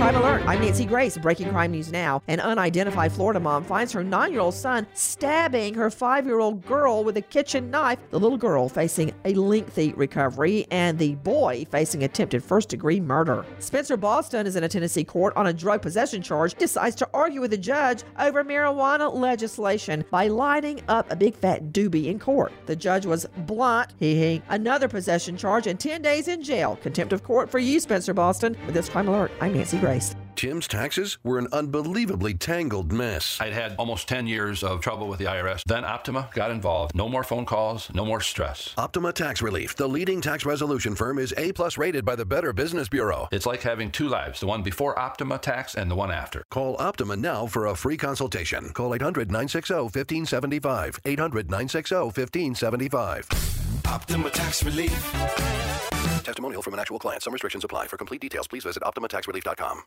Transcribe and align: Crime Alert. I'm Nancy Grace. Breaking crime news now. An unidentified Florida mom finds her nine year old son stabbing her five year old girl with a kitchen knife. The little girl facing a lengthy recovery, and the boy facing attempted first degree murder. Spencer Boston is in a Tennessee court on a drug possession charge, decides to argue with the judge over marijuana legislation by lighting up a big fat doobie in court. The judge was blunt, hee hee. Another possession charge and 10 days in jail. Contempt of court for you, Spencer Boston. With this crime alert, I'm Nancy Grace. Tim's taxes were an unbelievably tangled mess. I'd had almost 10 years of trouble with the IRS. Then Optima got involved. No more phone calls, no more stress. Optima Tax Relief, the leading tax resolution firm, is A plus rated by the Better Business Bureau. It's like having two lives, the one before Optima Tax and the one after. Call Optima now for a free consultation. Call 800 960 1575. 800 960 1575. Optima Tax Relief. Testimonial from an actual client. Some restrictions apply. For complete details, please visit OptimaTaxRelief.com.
Crime 0.00 0.16
Alert. 0.16 0.42
I'm 0.46 0.62
Nancy 0.62 0.86
Grace. 0.86 1.18
Breaking 1.18 1.50
crime 1.50 1.72
news 1.72 1.92
now. 1.92 2.22
An 2.26 2.40
unidentified 2.40 3.12
Florida 3.12 3.38
mom 3.38 3.62
finds 3.62 3.92
her 3.92 4.02
nine 4.02 4.32
year 4.32 4.40
old 4.40 4.54
son 4.54 4.86
stabbing 4.94 5.74
her 5.74 5.90
five 5.90 6.24
year 6.24 6.40
old 6.40 6.64
girl 6.64 7.04
with 7.04 7.18
a 7.18 7.20
kitchen 7.20 7.70
knife. 7.70 7.98
The 8.08 8.18
little 8.18 8.38
girl 8.38 8.70
facing 8.70 9.12
a 9.26 9.34
lengthy 9.34 9.92
recovery, 9.92 10.66
and 10.70 10.98
the 10.98 11.16
boy 11.16 11.66
facing 11.70 12.02
attempted 12.02 12.42
first 12.42 12.70
degree 12.70 12.98
murder. 12.98 13.44
Spencer 13.58 13.98
Boston 13.98 14.46
is 14.46 14.56
in 14.56 14.64
a 14.64 14.70
Tennessee 14.70 15.04
court 15.04 15.36
on 15.36 15.48
a 15.48 15.52
drug 15.52 15.82
possession 15.82 16.22
charge, 16.22 16.54
decides 16.54 16.96
to 16.96 17.08
argue 17.12 17.42
with 17.42 17.50
the 17.50 17.58
judge 17.58 18.02
over 18.18 18.42
marijuana 18.42 19.12
legislation 19.12 20.02
by 20.10 20.28
lighting 20.28 20.80
up 20.88 21.10
a 21.12 21.16
big 21.16 21.34
fat 21.34 21.74
doobie 21.74 22.06
in 22.06 22.18
court. 22.18 22.54
The 22.64 22.74
judge 22.74 23.04
was 23.04 23.26
blunt, 23.40 23.92
hee 23.98 24.14
hee. 24.14 24.42
Another 24.48 24.88
possession 24.88 25.36
charge 25.36 25.66
and 25.66 25.78
10 25.78 26.00
days 26.00 26.26
in 26.26 26.42
jail. 26.42 26.78
Contempt 26.80 27.12
of 27.12 27.22
court 27.22 27.50
for 27.50 27.58
you, 27.58 27.78
Spencer 27.80 28.14
Boston. 28.14 28.56
With 28.64 28.74
this 28.74 28.88
crime 28.88 29.06
alert, 29.06 29.30
I'm 29.42 29.52
Nancy 29.52 29.76
Grace. 29.76 29.89
Tim's 30.36 30.68
taxes 30.68 31.18
were 31.24 31.38
an 31.38 31.48
unbelievably 31.52 32.34
tangled 32.34 32.92
mess. 32.92 33.38
I'd 33.40 33.52
had 33.52 33.74
almost 33.76 34.06
10 34.06 34.28
years 34.28 34.62
of 34.62 34.80
trouble 34.80 35.08
with 35.08 35.18
the 35.18 35.24
IRS. 35.24 35.64
Then 35.64 35.84
Optima 35.84 36.30
got 36.32 36.52
involved. 36.52 36.94
No 36.94 37.08
more 37.08 37.24
phone 37.24 37.44
calls, 37.44 37.92
no 37.92 38.04
more 38.04 38.20
stress. 38.20 38.72
Optima 38.78 39.12
Tax 39.12 39.42
Relief, 39.42 39.74
the 39.74 39.88
leading 39.88 40.20
tax 40.20 40.46
resolution 40.46 40.94
firm, 40.94 41.18
is 41.18 41.34
A 41.36 41.50
plus 41.52 41.76
rated 41.76 42.04
by 42.04 42.14
the 42.14 42.24
Better 42.24 42.52
Business 42.52 42.88
Bureau. 42.88 43.28
It's 43.32 43.46
like 43.46 43.62
having 43.62 43.90
two 43.90 44.08
lives, 44.08 44.38
the 44.38 44.46
one 44.46 44.62
before 44.62 44.96
Optima 44.96 45.38
Tax 45.38 45.74
and 45.74 45.90
the 45.90 45.96
one 45.96 46.12
after. 46.12 46.44
Call 46.50 46.76
Optima 46.78 47.16
now 47.16 47.46
for 47.46 47.66
a 47.66 47.74
free 47.74 47.96
consultation. 47.96 48.68
Call 48.68 48.94
800 48.94 49.28
960 49.28 49.74
1575. 49.74 51.00
800 51.04 51.50
960 51.50 51.94
1575. 51.96 53.59
Optima 53.90 54.30
Tax 54.30 54.62
Relief. 54.62 55.12
Testimonial 56.22 56.62
from 56.62 56.74
an 56.74 56.80
actual 56.80 57.00
client. 57.00 57.24
Some 57.24 57.32
restrictions 57.32 57.64
apply. 57.64 57.88
For 57.88 57.96
complete 57.96 58.20
details, 58.20 58.46
please 58.46 58.62
visit 58.62 58.84
OptimaTaxRelief.com. 58.84 59.82